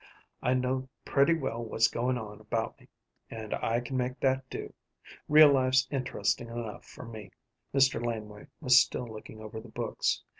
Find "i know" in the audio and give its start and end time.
0.41-0.89